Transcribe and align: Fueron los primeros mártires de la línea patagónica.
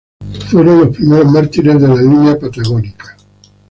Fueron 0.49 0.79
los 0.79 0.97
primeros 0.97 1.31
mártires 1.31 1.79
de 1.79 1.87
la 1.87 1.93
línea 2.01 2.39
patagónica. 2.39 3.15